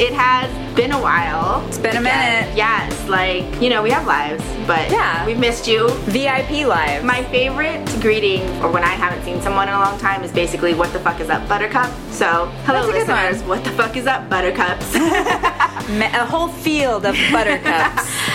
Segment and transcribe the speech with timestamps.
[0.00, 1.62] It has been a while.
[1.68, 2.56] It's been a minute.
[2.56, 5.26] Yes, like, you know, we have lives, but Yeah.
[5.26, 5.90] we've missed you.
[6.06, 7.04] VIP live.
[7.04, 10.72] My favorite greeting, or when I haven't seen someone in a long time, is basically
[10.72, 13.42] "What the fuck is up, Buttercup?" So, hello, listeners.
[13.42, 14.94] What the fuck is up, Buttercups?
[14.96, 18.06] A whole field of buttercups.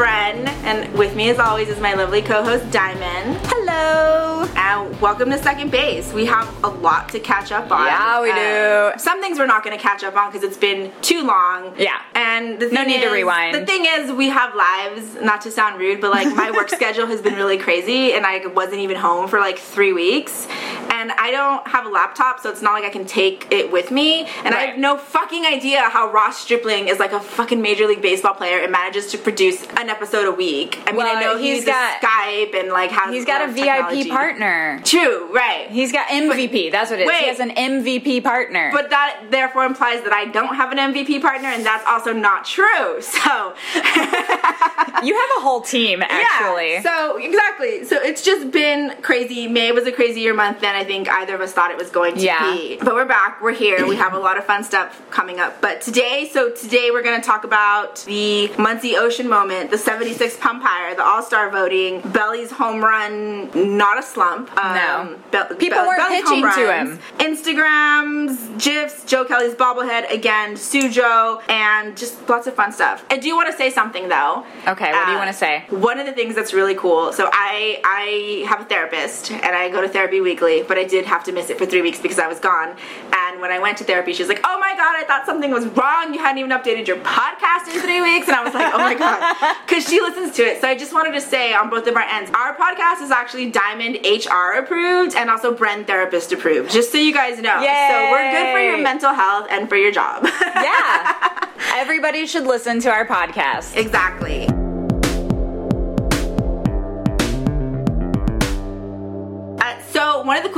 [0.00, 3.38] Bren, and with me, as always, is my lovely co-host Diamond.
[3.44, 4.46] Hello.
[4.56, 6.10] And welcome to Second Base.
[6.14, 7.84] We have a lot to catch up on.
[7.86, 8.98] Yeah, we Uh, do.
[8.98, 11.74] Some things we're not going to catch up on because it's been too long.
[11.76, 12.00] Yeah.
[12.14, 13.54] And the No thing need to rewind.
[13.54, 15.16] The thing is, we have lives.
[15.20, 18.46] Not to sound rude, but like my work schedule has been really crazy, and I
[18.46, 20.48] wasn't even home for like three weeks.
[20.92, 23.90] And I don't have a laptop, so it's not like I can take it with
[23.90, 24.26] me.
[24.44, 28.02] And I have no fucking idea how Ross Stripling is like a fucking Major League
[28.02, 30.78] Baseball player and manages to produce an episode a week.
[30.86, 33.50] I mean, I Well, know he's got- Skype and like has He's got a of
[33.54, 34.80] VIP partner.
[34.84, 35.68] True, right.
[35.70, 36.70] He's got MVP.
[36.70, 37.08] That's what it is.
[37.08, 37.16] Wait.
[37.18, 38.70] He has an MVP partner.
[38.72, 42.44] But that therefore implies that I don't have an MVP partner, and that's also not
[42.44, 43.00] true.
[43.20, 46.72] So, you have a whole team, actually.
[46.74, 47.84] Yeah, so exactly.
[47.84, 49.46] So it's just been crazy.
[49.48, 52.14] May was a crazier month than I think either of us thought it was going
[52.16, 52.52] to Yeah.
[52.52, 52.76] be.
[52.76, 53.40] But we're back.
[53.42, 53.86] We're here.
[53.86, 55.60] We have a lot of fun stuff coming up.
[55.60, 60.36] But today, so today we're going to talk about the Muncy Ocean moment, the 76
[60.38, 64.50] Pumpire, the All Star voting, Belli's home run, not a slump.
[64.56, 65.16] Um, No.
[65.48, 66.98] Be- People Be- weren't Belly's pitching to him.
[67.18, 73.04] Instagrams, GIFs, Joe Kelly's bobblehead again, Sujo, and just lots of fun stuff.
[73.10, 74.44] I do want to say something though.
[74.66, 75.64] Okay, what do you Uh, wanna say?
[75.70, 77.12] One of the things that's really cool.
[77.12, 81.04] So I I have a therapist and I go to therapy weekly, but I did
[81.06, 82.76] have to miss it for three weeks because I was gone.
[83.12, 85.66] And when I went to therapy, she's like, "Oh my god, I thought something was
[85.66, 86.14] wrong.
[86.14, 88.94] You hadn't even updated your podcast in three weeks." And I was like, "Oh my
[88.94, 90.60] god," because she listens to it.
[90.60, 93.50] So I just wanted to say on both of our ends, our podcast is actually
[93.50, 96.70] Diamond HR approved and also Bren Therapist approved.
[96.70, 97.58] Just so you guys know.
[97.60, 100.24] So we're good for your mental health and for your job.
[100.40, 101.48] yeah.
[101.74, 103.76] Everybody should listen to our podcast.
[103.76, 104.48] Exactly.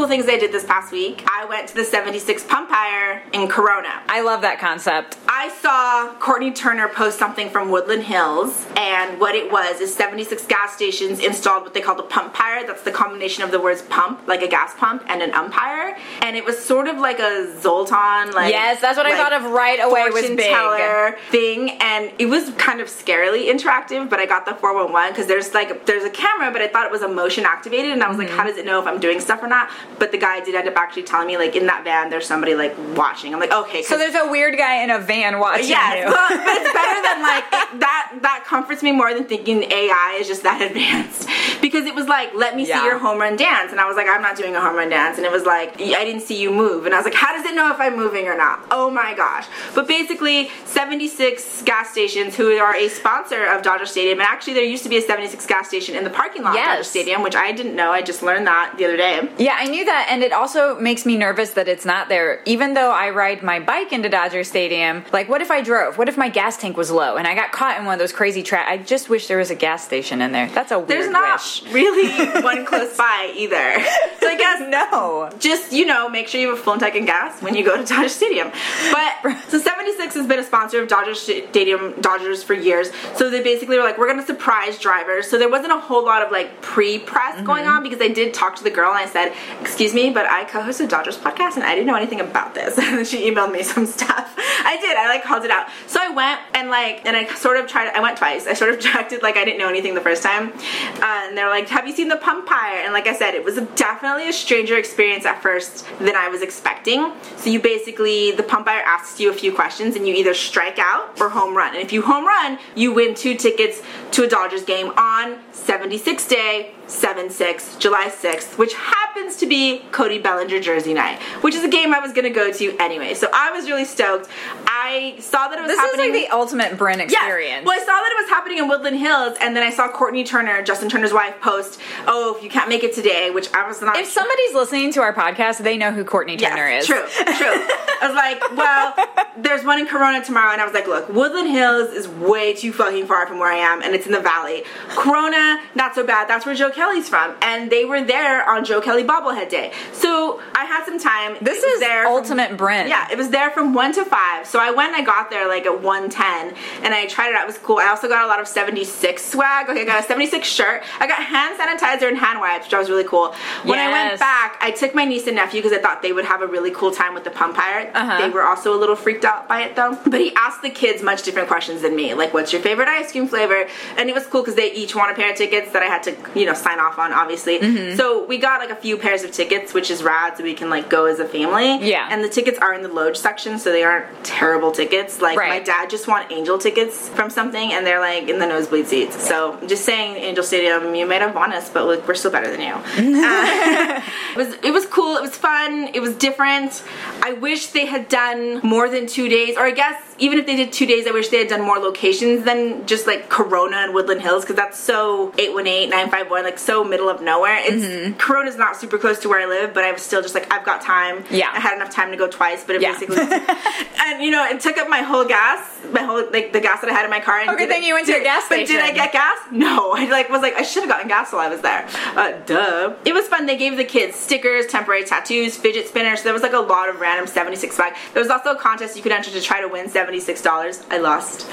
[0.03, 4.03] Cool things I did this past week, I went to the 76 Pumpire in Corona.
[4.09, 5.17] I love that concept.
[5.29, 10.45] I saw Courtney Turner post something from Woodland Hills, and what it was is 76
[10.47, 12.67] gas stations installed what they call the pumpire.
[12.67, 15.97] That's the combination of the words pump, like a gas pump, and an umpire.
[16.21, 19.53] And it was sort of like a Zoltar, like Yes, that's what I thought of
[19.53, 20.41] right away was big.
[20.41, 24.11] teller thing, and it was kind of scarily interactive.
[24.11, 26.93] But I got the 411 because there's like there's a camera, but I thought it
[26.93, 28.27] was a motion activated, and I was Mm-hmm.
[28.27, 29.71] like, how does it know if I'm doing stuff or not?
[29.99, 32.55] But the guy did end up actually telling me like in that van there's somebody
[32.55, 33.33] like watching.
[33.35, 33.83] I'm like, okay.
[33.83, 36.13] So there's a weird guy in a van watching Yes, you.
[36.13, 37.99] but, but it's better than like it, that.
[38.23, 41.29] That comforts me more than thinking AI is just that advanced
[41.63, 42.81] because it was like, let me Yeah.
[42.81, 44.91] see your home run dance, and I was like, I'm not doing a home run
[44.91, 47.33] dance, and it was like, I didn't see you move, and I was like, how
[47.35, 48.65] does it know if I'm moving or not?
[48.71, 49.47] Oh my gosh!
[49.75, 54.65] But basically, 76 gas stations who are a sponsor of Dodger Stadium, and actually there
[54.65, 57.35] used to be a 76 gas station in the parking lot of Dodger Stadium, which
[57.35, 57.91] I didn't know.
[57.93, 59.29] I just learned that the other day.
[59.39, 62.41] Yeah, I knew that, and it also makes me nervous that it's not there.
[62.45, 65.99] Even though I ride my bike into Dodger Stadium, like, what if I drove?
[65.99, 68.13] What if my gas tank was low and I got caught in one of those
[68.13, 70.49] crazy tra I just wish there was a gas station in there.
[70.49, 71.63] That's a weird There's not wish.
[71.73, 72.09] really
[72.43, 73.81] one close by either.
[74.21, 75.31] So I guess No.
[75.39, 77.77] just you know make sure you have a full tank of gas when you go
[77.77, 78.53] to Dodger Stadium.
[78.93, 82.91] But so 76 has been a sponsor of Dodger Stadium Dodgers for years.
[83.17, 85.31] So they basically were like, we're gonna surprise drivers.
[85.31, 87.47] So there wasn't a whole lot of like pre-press mm-hmm.
[87.47, 90.27] going on because I did talk to the girl and I said, excuse me, but
[90.27, 92.77] I co-host a Dodgers podcast and I didn't know anything about this.
[92.79, 94.35] And she emailed me some stuff.
[94.65, 94.97] I did.
[94.97, 95.69] I like called it out.
[95.87, 97.89] So I went and like and I sort of tried.
[97.95, 98.47] I went twice.
[98.47, 100.53] I sort of acted like I didn't know anything the first time.
[100.53, 103.57] Uh, and they're like, "Have you seen the Pumpire?" And like I said, it was
[103.77, 107.13] definitely a stranger experience at first than I was expecting.
[107.37, 111.21] So you basically the Pumpire asks you a few questions and you either strike out
[111.21, 111.75] or home run.
[111.75, 116.27] And if you home run, you win two tickets to a Dodgers game on 76
[116.27, 119.52] day 7-6, July 6th, which happens to be
[119.91, 123.15] Cody Bellinger jersey night, which is a game I was gonna go to anyway.
[123.15, 124.29] So I was really stoked.
[124.67, 126.13] I saw that it was This is happening.
[126.13, 127.13] like the ultimate Bren Yes.
[127.13, 127.67] experience.
[127.67, 130.25] Well, I saw that it was happening in Woodland Hills, and then I saw Courtney
[130.25, 133.81] Turner, Justin Turner's wife, post, "Oh, if you can't make it today," which I was
[133.83, 133.97] not.
[133.97, 136.87] if somebody's listening to our podcast, they know who Courtney Yes, Turner is.
[136.87, 137.03] True,
[137.37, 137.67] true.
[138.03, 138.95] I was like, well,
[139.37, 142.73] there's one in Corona tomorrow, and I was like, look, Woodland Hills is way too
[142.73, 144.65] fucking far from where I am, and it's in the valley.
[144.91, 146.29] Corona, not so bad.
[146.29, 149.73] That's where Joe Kelly's from, and they were there on Joe Kelly bobblehead day.
[149.93, 151.37] So I had some time.
[151.41, 152.89] This is there from- ultimate Bren.
[152.89, 154.47] Yeah, it was there from one to five.
[154.47, 156.55] So I went and I got there like at 110
[156.85, 157.45] and I tried it out.
[157.45, 157.79] It was cool.
[157.79, 159.69] I also got a lot of 76 swag.
[159.69, 160.83] Okay, I got a 76 shirt.
[161.01, 163.35] I got hand sanitizer and hand wipes, which was really cool.
[163.65, 166.25] When I went back, I took my niece and nephew because I thought they would
[166.25, 167.91] have a really cool time with the Pumpire.
[167.95, 168.19] Uh-huh.
[168.19, 169.99] They were also a little freaked out by it though.
[170.05, 173.13] But he asked the kids much different questions than me, like what's your favorite ice
[173.13, 173.67] cream flavor?
[173.97, 176.03] And it was cool because they each won a pair of tickets that I had
[176.05, 177.59] to, you know, sign off on, obviously.
[177.59, 177.97] Mm-hmm.
[177.97, 180.71] So we got like a few pairs of tickets, which is rad, so we can
[180.71, 181.79] like go as a family.
[181.89, 182.09] Yeah.
[182.11, 185.21] And the tickets are in the Loge section, so they aren't terrible tickets.
[185.21, 188.87] Like my dad just won angel tickets from something, and they're like in the nosebleed
[188.87, 189.27] seats.
[189.27, 192.51] So just saying, Angel Stadium, you might have won us, but like, we're still better
[192.51, 193.23] than you.
[193.23, 194.03] Uh,
[194.33, 195.17] it was it was cool.
[195.17, 195.91] It was fun.
[195.95, 196.83] It was different.
[197.23, 200.57] I wish they had done more than two days, or I guess even if they
[200.57, 203.95] did two days, I wish they had done more locations than just like Corona and
[203.95, 207.57] Woodland Hills because that's so 818, 951, like so middle of nowhere.
[207.59, 210.53] It's Corona's not super close to where I live, but I was still just like
[210.53, 211.25] I've got time.
[211.31, 211.51] Yeah.
[211.53, 212.93] I had enough time to go twice, but it Yeah.
[212.93, 213.19] basically
[214.05, 215.61] and you know it took up my whole gas,
[215.93, 217.41] my whole like the gas that I had in my car.
[217.41, 219.39] And Oh, good thing you went to a gas But did I get gas?
[219.51, 221.87] No, I like was like I should have gotten gas while I was there.
[222.17, 222.95] Uh, duh.
[223.05, 223.47] It was fun.
[223.47, 226.19] They gave the kids stickers, temporary tattoos, fidget spinners.
[226.21, 227.95] So there was like a lot of random 76 swag.
[228.13, 230.85] There was also a contest you could enter to try to win $76.
[230.91, 231.47] I lost.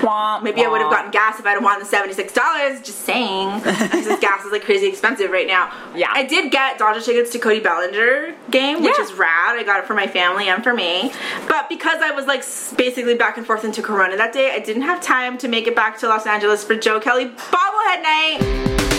[0.00, 2.84] Womp, Maybe I would have gotten gas if I'd have won the $76.
[2.84, 3.62] Just saying.
[3.94, 5.72] Because gas is like crazy expensive right now.
[5.94, 6.08] Yeah.
[6.12, 9.04] I did get Dodger tickets to Cody Bellinger game, which Yeah.
[9.04, 9.56] is rad.
[9.56, 11.12] I got it for my family and for me.
[11.48, 12.40] But because I was like
[12.76, 15.76] basically back and forth into Corona that day, I didn't have time to make it
[15.76, 18.93] back to Los Angeles for Joe Kelly bobblehead night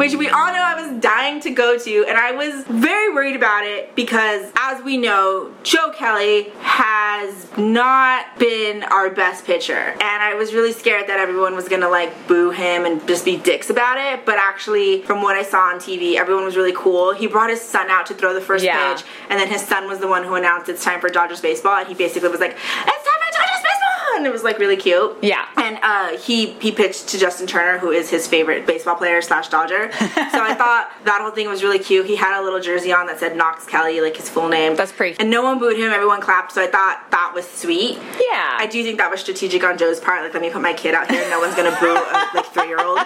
[0.00, 3.36] which we all know I was dying to go to, and I was very worried
[3.36, 10.22] about it because, as we know, Joe Kelly has not been our best pitcher, and
[10.22, 13.68] I was really scared that everyone was gonna like boo him and just be dicks
[13.68, 14.24] about it.
[14.24, 17.12] But actually, from what I saw on TV, everyone was really cool.
[17.12, 18.94] He brought his son out to throw the first Yeah.
[18.94, 21.76] pitch, and then his son was the one who announced it's time for Dodgers baseball,
[21.76, 23.19] and he basically was like, "It's time
[24.16, 25.16] and it was like really cute.
[25.22, 25.46] Yeah.
[25.56, 29.48] And uh, he he pitched to Justin Turner, who is his favorite baseball player slash
[29.48, 29.90] Dodger.
[29.98, 32.06] so I thought that whole thing was really cute.
[32.06, 34.76] He had a little jersey on that said Knox Kelly, like his full name.
[34.76, 35.90] That's pretty- And no one booed him.
[35.92, 36.52] Everyone clapped.
[36.52, 37.96] So I thought that was sweet.
[37.96, 38.56] Yeah.
[38.58, 40.22] I do think that was strategic on Joe's part.
[40.22, 41.28] Like, let me put my kid out here.
[41.30, 42.98] No one's gonna boo a like three year old.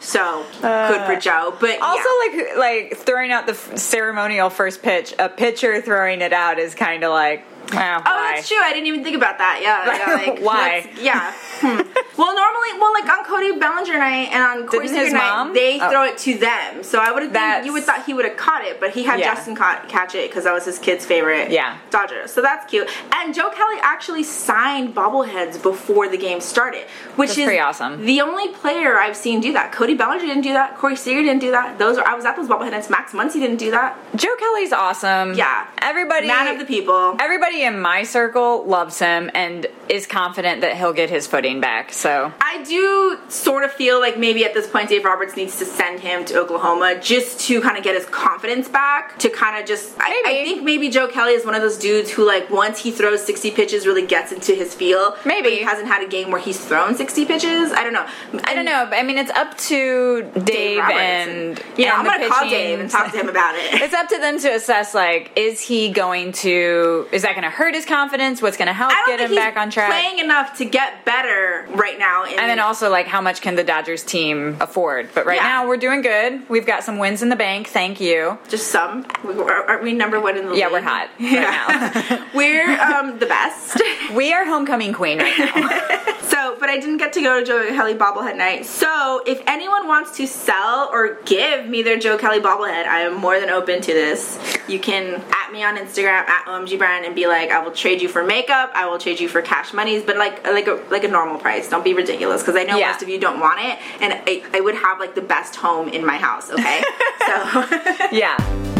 [0.00, 1.54] So good for Joe.
[1.60, 2.02] But Also,
[2.32, 2.44] yeah.
[2.56, 2.56] like
[2.90, 7.04] like throwing out the f- ceremonial first pitch, a pitcher throwing it out is kind
[7.04, 8.32] of like, well, Oh, why?
[8.36, 8.58] that's true.
[8.60, 9.60] I didn't even think about that.
[9.62, 10.14] Yeah, yeah.
[10.34, 10.90] Like, Why?
[11.00, 11.32] Yeah.
[11.60, 11.80] Hmm.
[12.18, 15.54] Well, normally, well, like on Cody Bellinger night and on Corey Seager night, mom?
[15.54, 15.88] they Oh.
[15.88, 16.82] throw it to them.
[16.82, 19.04] So I would have That's- you would thought he would have caught it, but he
[19.04, 19.32] had Yeah.
[19.36, 21.52] Justin caught, catch it because that was his kid's favorite.
[21.52, 21.76] Yeah.
[21.90, 22.26] Dodger.
[22.26, 22.88] So that's cute.
[23.14, 28.04] And Joe Kelly actually signed bobbleheads before the game started, which That's is pretty awesome.
[28.04, 29.70] The only player I've seen do that.
[29.70, 30.76] Cody Bellinger didn't do that.
[30.76, 31.78] Corey Seager didn't do that.
[31.78, 32.90] Those are I was at those bobbleheads.
[32.90, 33.96] Max Muncy didn't do that.
[34.16, 35.34] Joe Kelly's awesome.
[35.34, 35.66] Yeah.
[35.80, 37.16] Everybody Man of the people.
[37.20, 41.92] Everybody in my circle loves him and is confident that he'll get his footing back.
[41.92, 45.64] So I do sort of feel like maybe at this point Dave Roberts needs to
[45.64, 49.18] send him to Oklahoma just to kind of get his confidence back.
[49.20, 52.10] To kind of just, I, I think maybe Joe Kelly is one of those dudes
[52.10, 55.16] who like once he throws 60 pitches really gets into his feel.
[55.24, 55.50] Maybe.
[55.50, 57.72] He hasn't had a game where he's thrown 60 pitches.
[57.72, 58.06] I don't know.
[58.44, 58.88] I don't know.
[58.92, 62.90] I mean, it's up to Dave, Roberts and yeah, and I'm gonna call Dave and
[62.90, 63.82] talk to him about it.
[63.88, 64.94] It's up to them to assess.
[64.94, 67.08] Like, is he going to?
[67.10, 68.40] Is that going to hurt his confidence?
[68.42, 69.90] What's going to help get him back on track?
[69.90, 72.24] playing enough to get better right now.
[72.24, 75.10] In, and then also, like, how much can the Dodgers team afford?
[75.14, 75.42] But right Yeah.
[75.48, 76.48] now, we're doing good.
[76.48, 77.68] We've got some wins in the bank.
[77.68, 78.38] Thank you.
[78.48, 79.06] just some.
[79.24, 80.72] We- Aren't we number one in the Yeah, league?
[80.74, 82.26] we're hot right Yeah.
[82.34, 83.80] we're um, the best.
[84.14, 86.14] We are homecoming queen right now.
[86.28, 88.64] So, but I didn't get to go to Joe Kelly bobblehead night.
[88.66, 93.14] So, if anyone wants to sell or give me their Joe Kelly bobblehead, I am
[93.16, 94.38] more than open to this.
[94.68, 98.02] You can at me on Instagram at OMG Brand and be like, I will trade
[98.02, 98.70] you for makeup.
[98.74, 101.68] I will trade you for cash monies, but like like a like a normal price.
[101.68, 102.90] Don't be ridiculous because I know Yeah.
[102.90, 105.88] most of you don't want it, and I, I would have like the best home
[105.88, 106.50] in my house.
[106.50, 106.82] Okay,
[107.26, 108.08] so.
[108.12, 108.77] yeah.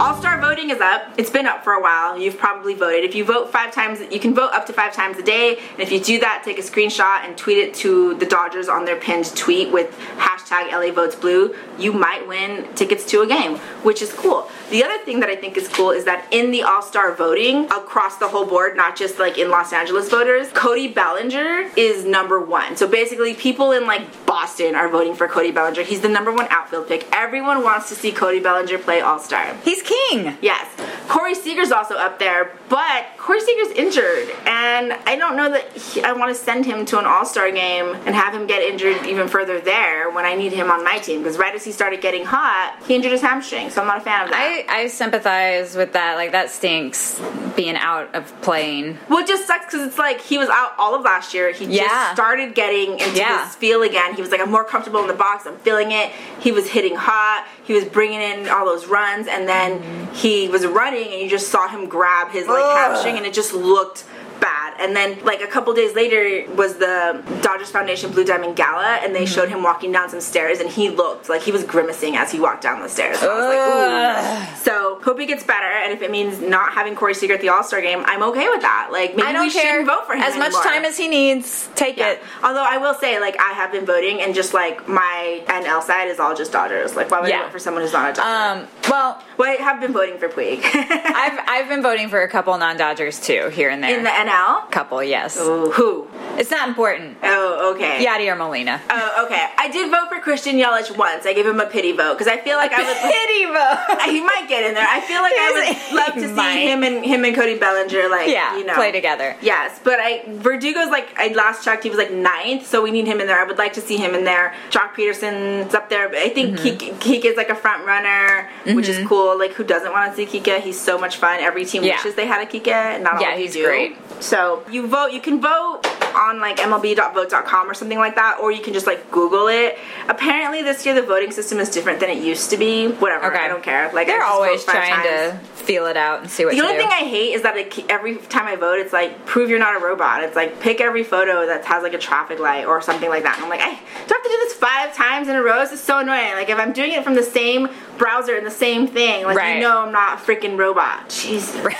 [0.00, 1.12] All Star voting is up.
[1.18, 2.18] It's been up for a while.
[2.18, 3.04] You've probably voted.
[3.04, 5.58] If you vote five times, you can vote up to five times a day.
[5.58, 8.86] And if you do that, take a screenshot and tweet it to the Dodgers on
[8.86, 11.54] their pinned tweet with hashtag LA Votes Blue.
[11.78, 14.50] You might win tickets to a game, which is cool.
[14.70, 17.66] The other thing that I think is cool is that in the All Star voting
[17.66, 22.40] across the whole board, not just like in Los Angeles voters, Cody Bellinger is number
[22.40, 22.74] one.
[22.74, 25.82] So basically, people in like Boston are voting for Cody Bellinger.
[25.82, 27.06] He's the number one outfield pick.
[27.12, 29.54] Everyone wants to see Cody Bellinger play All Star.
[29.62, 30.36] He's king.
[30.40, 30.66] Yes.
[31.08, 36.00] Corey Seager's also up there, but Corey Seager's injured, and I don't know that he,
[36.02, 39.04] I want to send him to an All Star game and have him get injured
[39.06, 41.22] even further there when I need him on my team.
[41.22, 44.00] Because right as he started getting hot, he injured his hamstring, so I'm not a
[44.02, 44.66] fan of that.
[44.68, 46.14] I, I sympathize with that.
[46.14, 47.20] Like that stinks
[47.56, 48.98] being out of playing.
[49.08, 51.50] well, it just sucks because it's like he was out all of last year.
[51.52, 51.82] He Yeah.
[51.88, 53.44] just started getting into Yeah.
[53.46, 54.14] his feel again.
[54.14, 55.44] He was like, I'm more comfortable in the box.
[55.46, 56.10] I'm feeling it.
[56.38, 57.46] He was hitting hot.
[57.70, 61.52] He was bringing in all those runs, and then he was running, and you just
[61.52, 62.76] saw him grab his like Ugh.
[62.76, 64.02] hamstring, and it just looked
[64.40, 64.74] bad.
[64.80, 69.14] And then like a couple days later was the Dodgers Foundation Blue Diamond Gala, and
[69.14, 72.32] they showed him walking down some stairs, and he looked like he was grimacing as
[72.32, 73.18] he walked down the stairs.
[73.18, 74.56] So I was like, ooh.
[74.64, 77.48] So hope he gets better, and if it means not having Corey Seager at the
[77.50, 78.88] All Star game, I'm okay with that.
[78.92, 79.62] Like maybe I don't we care.
[79.62, 80.62] shouldn't vote for him as much anymore.
[80.64, 81.68] time as he needs.
[81.74, 82.12] Take Yeah.
[82.12, 82.22] it.
[82.42, 86.08] Although I will say, like, I have been voting, and just like my NL side
[86.08, 86.96] is all just Dodgers.
[86.96, 87.40] Like, why would Yeah.
[87.40, 88.60] I vote for someone who's not a Dodger?
[88.62, 92.28] Um, well, well, I have been voting for Puig I've I've been voting for a
[92.28, 93.96] couple non-Dodgers too here and there.
[93.96, 94.29] in the NL.
[94.70, 95.36] Couple, yes.
[95.38, 96.06] Ooh, who?
[96.38, 97.18] It's not important.
[97.22, 98.04] Oh, okay.
[98.04, 98.80] Yadier Molina.
[98.88, 99.48] Oh, okay.
[99.58, 101.26] I did vote for Christian Yelich once.
[101.26, 102.96] I gave him a pity vote because I feel like I would.
[103.12, 104.10] Pity vote.
[104.14, 104.86] he might get in there.
[104.88, 105.50] I feel like I
[105.90, 106.58] would love to see might.
[106.58, 109.36] him and him and Cody Bellinger like Yeah, you know play together.
[109.42, 113.06] Yes, but I Verdugo's like I last checked he was like ninth, so we need
[113.06, 113.38] him in there.
[113.38, 114.54] I would like to see him in there.
[114.70, 116.98] Joc Pederson's up there, but I think Mm-hmm.
[116.98, 119.38] Kike is like a front runner, which is cool.
[119.38, 120.60] Like who doesn't want to see Kike?
[120.60, 121.40] He's so much fun.
[121.40, 121.96] Every team Yeah.
[121.96, 123.64] wishes they had a Kike, and not Yeah, all he's do.
[123.64, 123.96] great.
[124.20, 125.08] So you vote.
[125.12, 125.80] You can vote
[126.14, 129.78] on like MLB.vote.com or something like that, or you can just like Google it.
[130.08, 132.88] Apparently, this year the voting system is different than it used to be.
[132.88, 133.26] Whatever.
[133.32, 133.44] Okay.
[133.44, 133.90] I don't care.
[133.92, 135.40] Like They're always trying times.
[135.40, 136.80] to feel it out and see what The only do.
[136.80, 139.80] thing I hate is that it, every time I vote, it's like prove you're not
[139.80, 140.22] a robot.
[140.24, 143.36] It's like pick every photo that has like a traffic light or something like that.
[143.36, 145.60] And I'm like, I do I have to do this five times in a row.
[145.60, 146.32] This is so annoying.
[146.32, 149.56] Like if I'm doing it from the same browser and the same thing, like Right.
[149.56, 151.08] you know I'm not a freaking robot.
[151.08, 151.56] Jesus.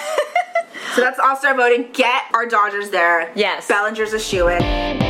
[0.95, 1.91] so that's All Star voting.
[1.93, 3.33] Get our Dodgers there.
[3.35, 3.69] Yes.
[3.69, 5.10] Bellinger's a shoe in.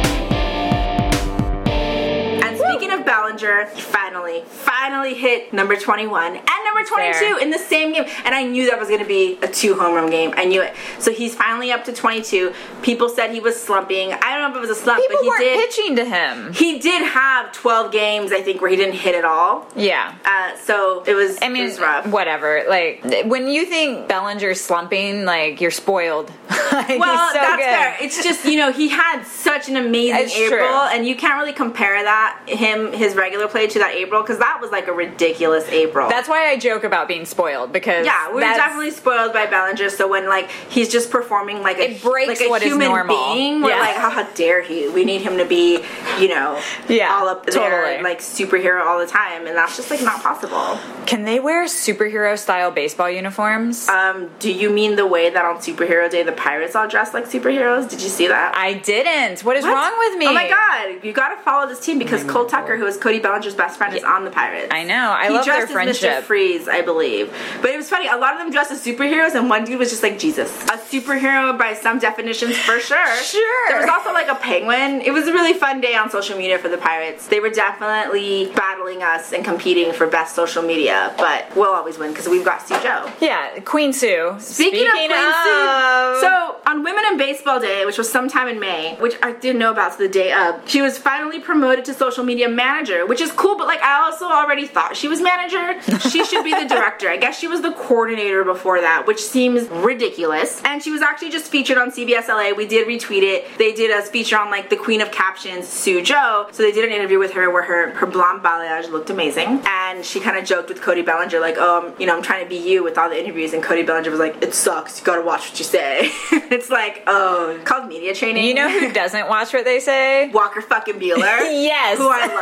[2.90, 7.38] Speaking of Bellinger, finally, finally hit number 21 and number 22 Fair.
[7.38, 8.04] in the same game.
[8.25, 10.35] And I knew that was going to be a two home run game.
[10.37, 10.75] I knew it.
[10.99, 12.52] So he's finally up to 22.
[12.82, 14.12] People said he was slumping.
[14.12, 15.70] I don't know if it was a slump, People but he weren't did.
[15.70, 16.52] pitching to him.
[16.52, 19.68] He did have 12 games, I think, where he didn't hit at all.
[19.76, 20.14] Yeah.
[20.25, 22.06] Uh, so it was, I mean, it was rough.
[22.09, 22.64] whatever.
[22.68, 26.32] Like when you think Bellinger's slumping, like you're spoiled.
[26.70, 27.64] Like, Well, so that's good.
[27.64, 27.97] fair.
[28.00, 30.88] It's just you know he had such an amazing It's April, true.
[30.92, 34.58] and you can't really compare that him his regular play to that April because that
[34.60, 36.08] was like a ridiculous April.
[36.08, 39.90] That's why I joke about being spoiled because yeah, we're that's- definitely spoiled by Bellinger.
[39.90, 42.88] So when like he's just performing like a It breaks like a what is human
[42.88, 43.34] normal.
[43.34, 43.80] being, we're Yeah.
[43.80, 44.88] like, how, how dare he?
[44.88, 45.82] We need him to be,
[46.18, 50.02] you know, Yeah, all up there like superhero all the time, and that's just like
[50.02, 50.78] not possible.
[51.06, 53.88] Can they wear superhero style baseball uniforms?
[53.88, 57.26] Um, do you mean the way that on Superhero Day the pirates all dressed like
[57.26, 57.88] superheroes?
[57.88, 58.54] Did you see that?
[58.56, 59.44] I didn't.
[59.44, 59.75] What is What?
[59.75, 60.26] wrong with me?
[60.28, 63.55] Oh my god, you gotta follow this team because Cole Tucker, who is Cody Bellinger's
[63.55, 64.69] best friend, is on the Pirates.
[64.71, 65.11] I know.
[65.11, 65.73] I he love their as Mr.
[65.73, 66.25] friendship.
[66.25, 67.33] Freeze, I believe.
[67.61, 68.09] But it was funny.
[68.09, 70.77] A lot of them dressed as superheroes, and one dude was just like Jesus, a
[70.79, 73.17] superhero by some definitions for sure.
[73.23, 73.69] Sure.
[73.69, 75.00] There was also like a penguin.
[75.03, 77.27] It was a really fun day on social media for the Pirates.
[77.29, 82.11] They were definitely battling us and competing for best social media, but we'll always win
[82.11, 83.11] because we've got Sue Joe.
[83.21, 84.37] Yeah, Queen Sue.
[84.39, 88.97] Speaking, of Queen Sue, so on Women in Baseball Day, which was sometime in May,
[88.97, 92.25] which I didn't know about to the day of, she was finally promoted to social
[92.25, 93.57] media manager, which is cool.
[93.57, 95.81] But like, I also already thought she was manager.
[96.11, 97.09] She should be the director.
[97.09, 100.61] I guess she was the coordinator before that, which seems ridiculous.
[100.64, 102.55] And she was actually just featured on CBS LA.
[102.55, 103.47] We did retweet it.
[103.59, 106.49] They did a feature on like the Queen of Captions, Sue Joe.
[106.52, 110.05] So they did an interview with her where her her blonde balayage looked amazing, and
[110.05, 112.49] she kind of joked with Cody Bellinger like, "Oh, I'm, you know, I'm trying to
[112.49, 114.99] be you with all the interviews," and Cody Bellinger was like, "It sucks.
[114.99, 116.11] You gotta watch what you say."
[116.50, 118.45] it's like, oh, called media training.
[118.45, 120.29] You know who doesn't watch what they say?
[120.29, 121.38] Walker fucking Bueller.
[121.71, 121.99] Yes.
[121.99, 122.39] Who I love.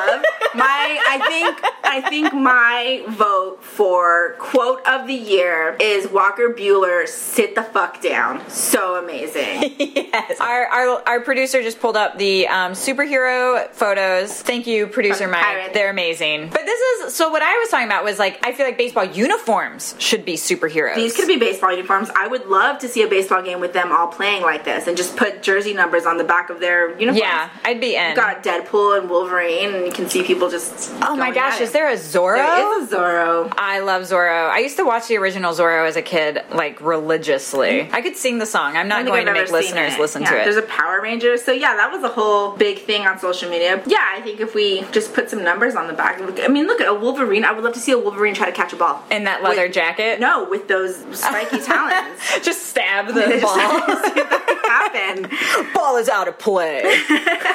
[0.54, 7.06] My I think I think my vote for quote of the year is Walker Bueller
[7.06, 8.48] sit the fuck down.
[8.48, 9.74] So amazing.
[9.78, 10.40] yes.
[10.40, 14.40] Our, our our producer just pulled up the um, superhero photos.
[14.42, 15.42] Thank you, producer Mike.
[15.42, 15.74] Pirates.
[15.74, 16.48] They're amazing.
[16.48, 17.28] But this is so.
[17.28, 20.96] What I was talking about was like I feel like baseball uniforms should be superheroes.
[20.96, 22.10] These could be baseball uniforms.
[22.16, 24.96] I would love to see a baseball game with them all playing like this and
[24.96, 27.18] just put jersey numbers on the back of their uniforms.
[27.18, 28.08] yeah, I'd be in.
[28.08, 30.92] You've got Deadpool and Wolverine, and you can see people just.
[31.02, 32.36] Oh my gosh, is there a Zorro?
[32.36, 33.52] There is a Zorro.
[33.56, 34.48] I love Zorro.
[34.50, 37.68] I used to watch the original Zorro as a kid, like religiously.
[37.88, 37.92] Mm.
[37.92, 38.76] I could sing the song.
[38.76, 40.00] I'm not going to make I've ever seen listeners it.
[40.00, 40.44] listen Yeah, to it.
[40.44, 41.36] There's a Power Ranger.
[41.38, 43.82] So yeah, that was a whole big thing on social media.
[43.86, 46.66] Yeah, I think if we just put some numbers on the back, look- I mean,
[46.66, 47.44] look at a Wolverine.
[47.44, 49.02] I would love to see a Wolverine try to catch a ball.
[49.10, 50.20] in that leather With- jacket.
[50.20, 52.20] No, with those spiky talons.
[52.42, 53.58] Just stab the ball.
[54.68, 55.30] happen.
[55.74, 56.82] ball is out of play.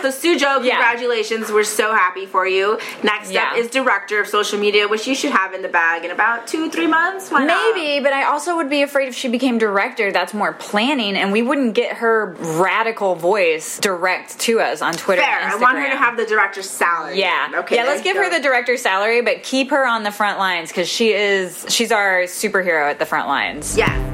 [0.02, 0.76] So Sujo, Yeah.
[0.76, 1.52] congratulations.
[1.52, 2.78] We're so happy for you.
[3.04, 3.52] Next Yeah.
[3.52, 6.48] up is director of social media, which you should have in the bag in about
[6.48, 7.32] two, three months.
[7.32, 7.76] Why not?
[7.76, 11.32] Maybe, but I also would be afraid if she became director, that's more planning, and
[11.32, 15.22] we wouldn't get her radical voice direct to us on Twitter.
[15.22, 15.40] Fair.
[15.42, 17.20] I want her to have the director's salary.
[17.20, 17.50] Yeah.
[17.56, 17.76] Okay.
[17.76, 20.70] Yeah, let's give you her the director's salary, but keep her on the front lines
[20.70, 23.78] because she is she's our superhero at the front lines.
[23.78, 24.13] Yes.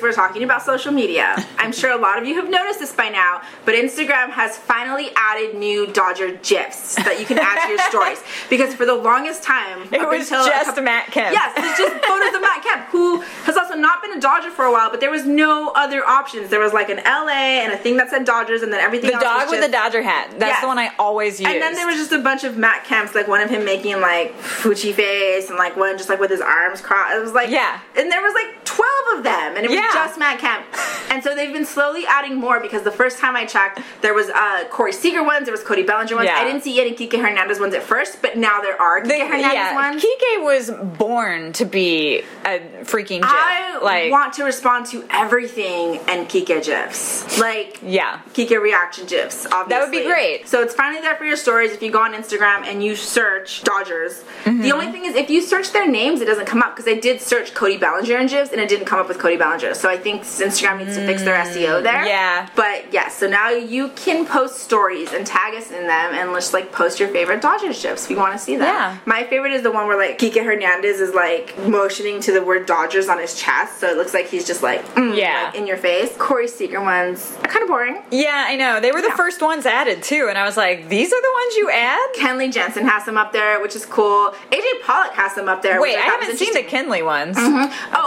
[0.00, 2.92] Since we're talking about social media, I'm sure a lot of you have noticed this
[2.92, 7.68] by now, but Instagram has finally added new Dodger GIFs that you can add to
[7.70, 8.22] your stories.
[8.48, 11.32] Because for the longest time, It was just couple- Matt Kemp.
[11.32, 14.64] Yes, it's just photos of Matt Kemp, who has also not been a Dodger for
[14.64, 16.48] a while, but there was no other options.
[16.50, 19.16] There was like an LA and a thing that said Dodgers, and then everything The
[19.16, 20.30] else dog with the Dodger hat.
[20.38, 20.60] That's Yes.
[20.62, 21.48] the one I always use.
[21.48, 24.00] and then there was just a bunch of Matt Kemps, like one of him making
[24.00, 27.14] like Fuji face, and like one just like with his arms crossed.
[27.16, 27.78] It was like Yeah.
[27.96, 29.89] and there was like twelve of them, and it was Yeah.
[29.92, 30.66] Just Matt Kemp.
[31.10, 34.28] And so they've been slowly adding more because the first time I checked, there was
[34.28, 36.26] uh, Corey Seager ones, there was Cody Bellinger ones.
[36.26, 36.36] Yeah.
[36.38, 39.18] I didn't see any Kike Hernandez ones at first, but now there are Kike The-
[39.26, 40.04] Hernandez yeah, ones.
[40.04, 43.30] Kike was born to be a freaking GIF.
[43.30, 47.38] I like, want to respond to everything and Kike gifs.
[47.38, 48.20] Like yeah.
[48.34, 49.68] Kike reaction gifs, obviously.
[49.70, 50.48] That would be great.
[50.48, 51.72] So it's finally there for your stories.
[51.72, 54.62] If you go on Instagram and you search Dodgers, Mm-hmm.
[54.62, 56.98] the only thing is if you search their names, it doesn't come up because I
[56.98, 59.74] did search Cody Bellinger and gifs and it didn't come up with Cody Bellinger.
[59.80, 62.02] So I think Instagram needs to fix their SEO there.
[62.04, 62.48] Mm, yeah.
[62.54, 66.52] But yes, so now you can post stories and tag us in them and just
[66.52, 68.66] like post your favorite Dodgers gifs We want to see them.
[68.66, 68.98] Yeah.
[69.06, 72.66] My favorite is the one where like Kike Hernandez is like motioning to the word
[72.66, 75.44] Dodgers on his chest, so it looks like he's just like, mm, Yeah.
[75.46, 76.14] like, in your face.
[76.18, 78.02] Corey Seager ones are kind of boring.
[78.10, 78.80] Yeah, I know.
[78.80, 79.16] They were the Yeah.
[79.16, 82.08] first ones added too, and I was like, these are the ones you add?
[82.16, 84.34] Kenley Jansen has them up there, which is cool.
[84.52, 85.80] AJ Pollock has them up there.
[85.80, 86.60] Wait, which I I, haven't seen the.
[86.64, 87.36] Kenley ones.
[87.38, 87.42] Oh,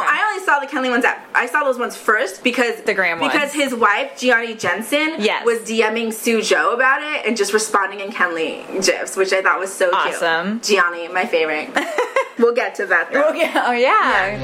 [0.08, 1.04] I only saw the Kenley ones.
[1.04, 3.22] At, I saw those ones first because The ones.
[3.32, 5.46] because his wife Gianni Jansen Yes.
[5.46, 9.60] was DMing Sue Joe about it and just responding in Kenley gifs, which I thought
[9.60, 10.60] was so Awesome.
[10.60, 10.78] cute.
[10.80, 11.70] Gianni, my favorite.
[12.38, 13.26] we'll get to that though.
[13.30, 14.40] Oh yeah, oh yeah.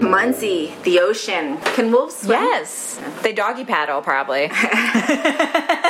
[0.00, 1.58] Muncy, the ocean.
[1.76, 2.30] Can wolves swim?
[2.42, 2.98] Yes.
[3.22, 4.50] They doggy paddle probably.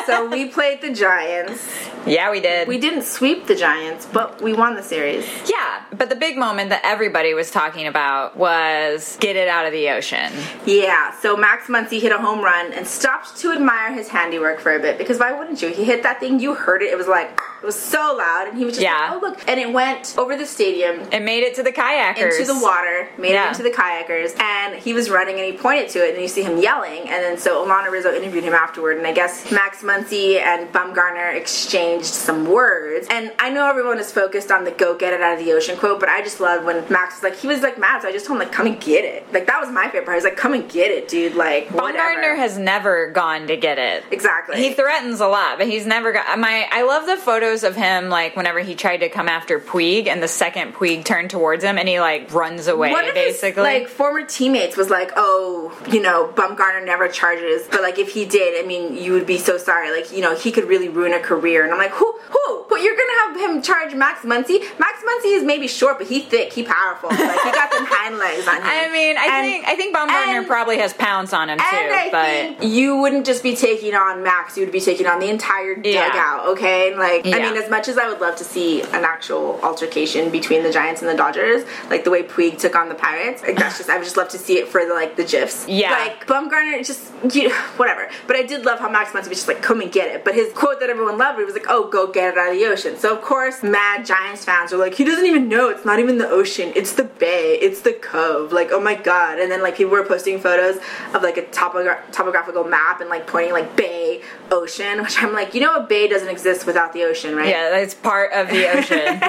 [0.06, 1.62] So we played the Giants.
[2.06, 2.66] Yeah, we did.
[2.68, 5.26] We didn't sweep the Giants, but we won the series.
[5.46, 9.72] yeah, but the big moment that everybody was talking about was get it out of
[9.72, 10.32] the ocean.
[10.64, 14.74] Yeah, so Max Muncy hit a home run and stopped to admire his handiwork for
[14.74, 15.68] a bit because why wouldn't you?
[15.68, 16.90] He hit that thing, you heard it.
[16.92, 19.10] It was like it was so loud, and he was just Yeah.
[19.10, 22.38] like, "Oh look!" And it went over the stadium It made it to the kayakers.
[22.40, 23.46] into the water, made Yeah.
[23.46, 26.28] it into the kayakers, and he was running and he pointed to it, and you
[26.28, 29.82] see him yelling, and then so Alanna Rizzo interviewed him afterward, and I guess Max
[29.82, 34.96] Muncy and Bumgarner exchanged some words, and I know everyone is focused on the "Go
[34.96, 37.36] get it out of the ocean" quote, but I just love when Max was like,
[37.36, 39.46] he was like mad, so I just told him like, "Come and get it," like
[39.46, 40.14] that was my favorite part.
[40.16, 41.68] He was like, "Come and get it, dude," like.
[41.68, 44.04] Bumgarner has never gone to get it.
[44.10, 44.56] exactly.
[44.56, 46.66] He threatens a lot, but he's never got my.
[46.70, 50.22] I love the photos of him like whenever he tried to come after Puig, and
[50.22, 52.90] the second Puig turned towards him, and he like runs away.
[52.90, 57.66] One of basically, his, like former teammates was like, "Oh, you know, Bumgarner never charges,
[57.70, 59.90] but like if he did, I mean, you would be so sorry.
[59.90, 62.12] Like, you know, he could really ruin a career." And I'm like, "Who?
[62.30, 62.66] Who?
[62.68, 64.60] But you're gonna have him charge Max Muncy?
[64.78, 67.10] Max Muncy is maybe short, but he thick, he powerful.
[67.10, 68.62] Like he got some hind legs on him.
[68.64, 71.64] I mean, I And- think I think Bumgarner and- probably has pounds on him too,
[71.72, 75.18] And I but you wouldn't just be taking on Max, you would be taking on
[75.20, 76.08] the entire Yeah.
[76.08, 76.94] dugout, okay?
[76.94, 80.62] Like, I mean, as much as I would love to see an actual altercation between
[80.62, 83.78] the Giants and the Dodgers, like the way Puig took on the Pirates, like that's
[83.78, 85.66] just, I would just love to see it for the, like, the GIFs.
[85.68, 85.90] Yeah.
[85.92, 88.08] Like, Bumgarner, just, you, whatever.
[88.26, 90.24] But I did love how Max Muncy was just like, come and get it.
[90.24, 92.58] But his quote that everyone loved, he was like, oh, go get it out of
[92.58, 92.96] the ocean.
[92.98, 95.68] So, of course, mad Giants fans are like, he doesn't even know.
[95.68, 96.72] It's not even the ocean.
[96.74, 97.58] It's the bay.
[97.62, 98.52] It's the cove.
[98.52, 99.38] Like, oh my god.
[99.38, 100.82] And then, like, people were posting photos
[101.14, 105.54] of, like, a topogra- topographical map and, like, pointing, like, bay, ocean, which I'm like,
[105.54, 107.48] you know, a bay doesn't exist without the ocean, right?
[107.48, 109.20] yeah, that's part of the ocean.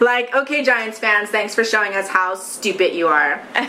[0.00, 3.42] like, okay, Giants fans, thanks for showing us how stupid you are.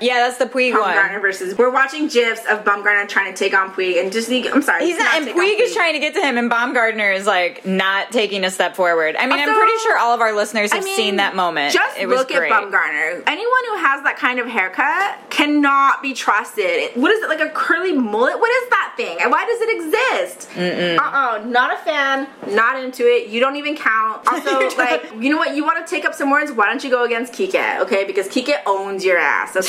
[0.00, 1.20] Yeah, that's the Puig Bumgarner one.
[1.20, 1.56] versus.
[1.56, 4.98] We're watching gifs of Bumgarner trying to take on Puig, and just I'm sorry, He's
[4.98, 7.64] not, and take on Puig is trying to get to him, and Bumgarner is like
[7.66, 9.16] not taking a step forward.
[9.16, 11.72] I mean, I'm pretty sure all of our listeners have I mean, seen that moment.
[11.72, 12.50] Just it was look great.
[12.50, 13.22] at Bumgarner.
[13.26, 16.90] Anyone who has that kind of haircut cannot be trusted.
[16.94, 18.38] What is it like a curly mullet?
[18.38, 19.18] What is that thing?
[19.20, 20.48] And why does it exist?
[20.56, 22.26] Uh uh not a fan.
[22.54, 23.28] Not into it.
[23.28, 24.22] You don't even count.
[24.34, 25.54] Also, like you know what?
[25.54, 26.50] You want to take up some words?
[26.50, 27.80] Why don't you go against Kike?
[27.80, 29.54] Okay, because Kike owns your ass.
[29.56, 29.62] Okay.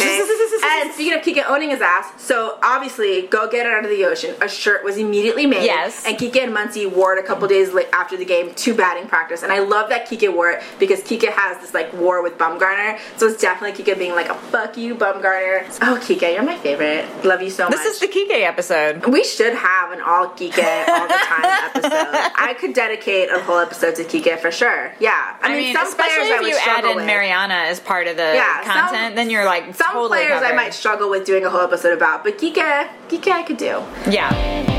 [0.63, 4.05] And speaking of Kike owning his ass, so obviously go get it out of the
[4.05, 4.35] ocean.
[4.41, 5.63] A shirt was immediately made.
[5.65, 6.03] Yes.
[6.05, 9.43] And Kike and Muncy wore it a couple days after the game to batting practice.
[9.43, 12.99] And I love that Kike wore it because Kike has this like war with Bumgarner.
[13.17, 15.65] So it's definitely Kike being like a fuck you, Bumgarner.
[15.81, 17.05] Oh, Kike, you're my favorite.
[17.25, 17.77] Love you so much.
[17.77, 19.05] This is the Kike episode.
[19.07, 22.31] we should have an all Kike all the time episode.
[22.38, 24.93] I could dedicate a whole episode to Kike for sure.
[24.99, 25.38] Yeah.
[25.41, 27.05] I, mean, some especially players I if would you add in with.
[27.05, 30.53] Mariana as part of the Yeah, some- content, then you're like Some totally players I
[30.53, 33.83] might struggle with doing a whole episode about, but Kike, Kike I could do.
[34.09, 34.74] Yeah.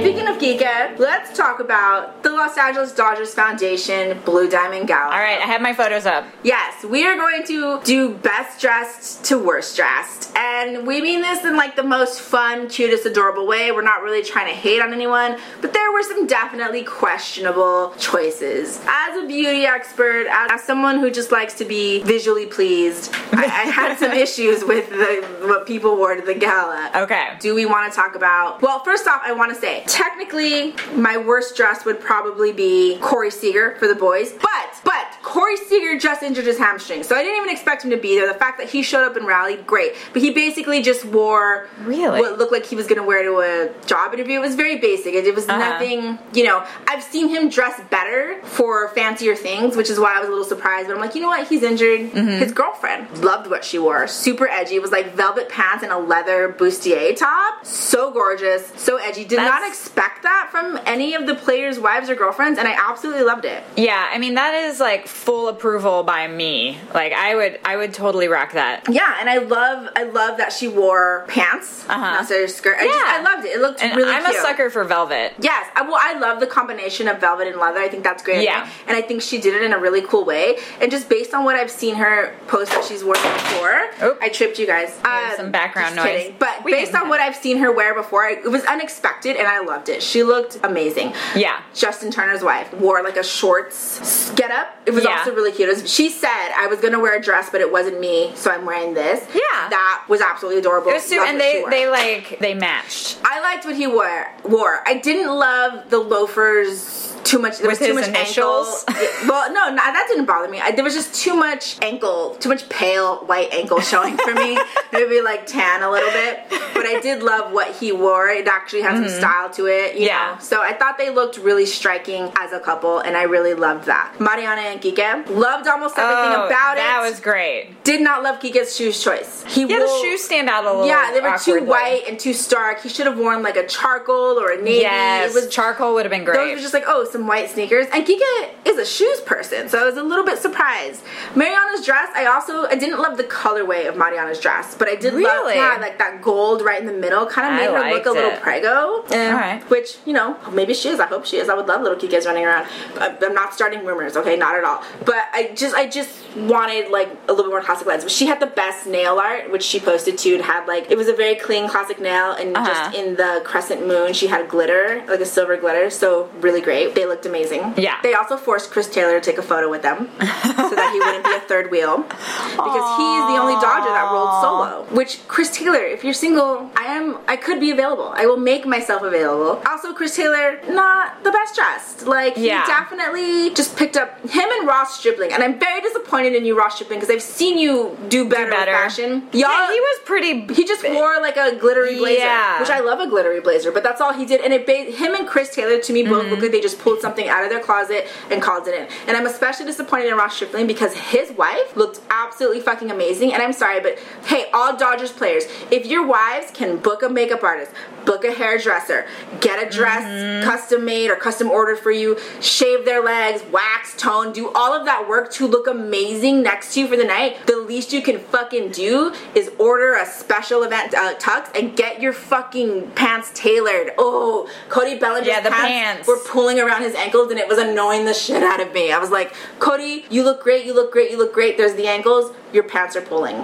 [0.00, 5.06] Speaking of Geeked, let's talk about the Los Angeles Dodgers Foundation Blue Diamond Gala.
[5.06, 6.24] All right, I have my photos up.
[6.44, 10.30] Yes, we are going to do best dressed to worst dressed.
[10.36, 13.72] And we mean this in like the most fun, cutest, adorable way.
[13.72, 18.80] We're not really trying to hate on anyone, but there were some definitely questionable choices.
[18.86, 23.46] As a beauty expert, as, as someone who just likes to be visually pleased, I,
[23.46, 26.88] I had some issues with the, what people wore to the gala.
[26.94, 27.36] Okay.
[27.40, 28.62] Do we want to talk about?
[28.62, 33.30] Well, first off, I want to say technically my worst dress would probably be Corey
[33.30, 34.44] Seager for the boys, but
[34.84, 38.16] but Corey Seager just injured his hamstring, so I didn't even expect him to be
[38.18, 38.26] there.
[38.32, 42.20] The fact that he showed up and rallied, great, but he basically just wore Really?
[42.20, 44.38] what looked like he was going to wear to a job interview.
[44.38, 45.14] It was very basic.
[45.14, 45.58] It, it was Uh-huh.
[45.58, 46.18] nothing.
[46.32, 50.28] You know, I've seen him dress better for fancier things, which is why I was
[50.28, 50.88] a little surprised.
[50.88, 51.46] But I'm like, you know what?
[51.48, 52.00] He's injured.
[52.12, 52.28] Mm-hmm.
[52.38, 54.06] His girlfriend loved what she wore.
[54.06, 54.76] Super edgy.
[54.76, 57.64] It was like velvet pants and a leather bustier top.
[57.66, 58.72] So gorgeous.
[58.76, 59.24] So edgy.
[59.24, 62.76] Did not That's- expect that from any of the players' wives or girlfriends, and I
[62.90, 63.62] absolutely loved it.
[63.76, 66.78] Yeah, I mean that is like full approval by me.
[66.92, 68.86] Like I would I would totally rock that.
[68.90, 72.24] Yeah, and I love I love that she wore pants Uh-huh.
[72.48, 72.76] skirt.
[72.78, 73.04] I, just, Yeah.
[73.06, 73.50] I loved it.
[73.56, 74.36] It looked And really I'm cute.
[74.36, 75.34] a sucker for velvet.
[75.40, 77.78] Yes, I, well, I love the combination of velvet and leather.
[77.78, 78.42] I think that's great.
[78.44, 78.68] Yeah.
[78.86, 80.58] and I think she did it in a really cool way.
[80.80, 84.18] And just based on what I've seen her post that she's worn before, Oop.
[84.20, 84.96] I tripped you guys.
[85.02, 86.22] There's some background just noise.
[86.22, 86.36] kidding.
[86.38, 89.60] But We based on what I've seen her wear before, it was unexpected, and I
[89.68, 90.02] loved it.
[90.02, 91.12] She looked amazing.
[91.36, 91.60] Yeah.
[91.74, 94.68] Justin Turner's wife wore like a shorts get up.
[94.86, 95.18] It was Yeah.
[95.18, 95.68] also really cute.
[95.68, 98.64] Was- she said I was gonna wear a dress, but it wasn't me, so I'm
[98.64, 99.24] wearing this.
[99.34, 99.68] Yeah.
[99.70, 100.90] that was absolutely adorable.
[100.90, 103.18] It was too, and they they like they matched.
[103.24, 104.26] I liked what he wore.
[104.44, 104.82] Wore.
[104.86, 107.58] I didn't love the loafers too much.
[107.58, 108.84] There With was too much initials?
[108.88, 109.06] ankle.
[109.28, 110.60] Well, no, no, that didn't bother me.
[110.60, 114.58] I, there was just too much ankle, too much pale white ankle showing for me.
[114.92, 116.40] Maybe like tan a little bit.
[116.74, 118.28] But I did love what he wore.
[118.28, 119.94] It actually had some style to it.
[119.94, 120.02] You Mm-hmm.
[120.04, 120.34] Yeah.
[120.38, 120.40] Know?
[120.40, 124.14] So I thought they looked really striking as a couple, and I really loved that.
[124.20, 126.80] Mariana and Kike loved almost everything Oh, about that it.
[126.80, 127.82] That was great.
[127.84, 129.44] did not love Kike's shoes choice.
[129.48, 130.86] He Yeah, the shoes stand out a little.
[130.86, 132.82] yeah, they were too white and too stark.
[132.82, 134.80] He should have worn like a charcoal or a navy.
[134.82, 136.36] Yes, it was charcoal would have been great.
[136.36, 137.86] those were just like oh some white sneakers.
[137.92, 141.02] And Kike is a shoes person, so I was a little bit surprised.
[141.34, 145.14] Mariana's dress, I also I didn't love the colorway of Mariana's dress, but I did
[145.14, 145.54] love Really?
[145.56, 148.06] yeah like that gold right in the middle kind of I made her look liked
[148.06, 148.40] a little it.
[148.40, 149.04] prego.
[149.12, 149.70] And, Alright.
[149.70, 151.00] Which you know maybe she is.
[151.00, 151.48] I hope she is.
[151.48, 152.66] I would love little Kikas running around.
[152.98, 154.82] I- I'm not starting rumors, okay, not at all.
[155.04, 158.04] But I just I just wanted like a little bit more classic lens.
[158.04, 160.34] But she had the best nail art, which she posted too.
[160.34, 162.66] It had like it was a very clean classic nail, and Uh-huh.
[162.66, 165.90] just in the crescent moon, she had glitter, like a silver glitter.
[165.90, 166.94] So really great.
[166.98, 167.74] They looked amazing.
[167.76, 167.96] Yeah.
[168.02, 171.22] They also forced Chris Taylor to take a photo with them, so that he wouldn't
[171.24, 174.86] be a third wheel, because he's the only Dodger that rolled solo.
[174.90, 177.18] Which Chris Taylor, if you're single, I am.
[177.28, 178.12] I could be available.
[178.16, 179.62] I will make myself available.
[179.64, 182.06] Also, Chris Taylor, not the best dressed.
[182.06, 182.62] Like Yeah.
[182.64, 186.58] he definitely just picked up him and Ross Stripling, and I'm very disappointed in you,
[186.58, 188.72] Ross Stripling, because I've seen you do better, better.
[188.72, 189.10] with fashion.
[189.32, 190.32] Y'all, yeah, he was pretty.
[190.52, 192.58] he just wore like a glittery blazer, Yeah.
[192.60, 194.40] which I love a glittery blazer, but that's all he did.
[194.40, 196.30] And it him and Chris Taylor to me both Mm-hmm.
[196.32, 198.88] look like they just pulled something out of their closet and called it in.
[199.06, 203.32] And I'm especially disappointed in Ross Stripling because his wife looked absolutely fucking amazing.
[203.32, 207.42] And I'm sorry, but hey, all Dodgers players, if your wives can book a makeup
[207.42, 207.72] artist,
[208.04, 209.06] book a hairdresser,
[209.40, 210.44] get a dress Mm-hmm.
[210.48, 214.84] custom made or custom ordered for you, shave their legs, wax, tone, do all of
[214.86, 218.18] that work to look amazing next to you for the night, the least you can
[218.18, 223.90] fucking do is order a special event uh, tux and get your fucking pants tailored.
[223.98, 226.08] Oh, Cody Bellinger's Yeah, the pants, pants.
[226.08, 228.92] were pulling around his ankles and it was annoying the shit out of me.
[228.92, 231.56] I was like, Cody, you look great, you look great, you look great.
[231.56, 233.36] There's the ankles, your pants are pulling.